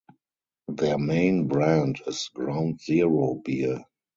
Their 0.67 0.97
main 0.97 1.47
brand 1.47 2.01
is 2.07 2.31
Ground 2.33 2.81
Zero 2.81 3.35
Beer. 3.35 3.85